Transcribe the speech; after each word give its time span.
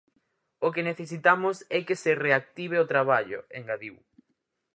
"O 0.65 0.67
que 0.73 0.87
necesitamos 0.89 1.57
é 1.77 1.79
que 1.87 1.99
se 2.03 2.11
reactive 2.25 2.75
o 2.83 2.89
traballo", 2.93 3.39
engadiu. 3.59 3.95